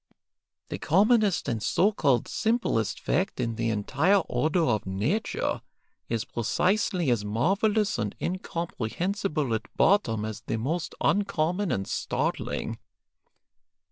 The 0.69 0.79
commonest 0.79 1.47
and 1.47 1.61
so 1.61 1.91
called 1.91 2.27
simplest 2.27 2.99
fact 2.99 3.39
in 3.39 3.53
the 3.53 3.69
entire 3.69 4.21
order 4.21 4.61
of 4.63 4.87
nature 4.87 5.61
is 6.09 6.25
precisely 6.25 7.11
as 7.11 7.23
marvellous 7.23 7.99
and 7.99 8.15
incomprehensible 8.19 9.53
at 9.53 9.77
bottom 9.77 10.25
as 10.25 10.41
the 10.41 10.57
most 10.57 10.95
uncommon 11.01 11.71
and 11.71 11.87
startling. 11.87 12.79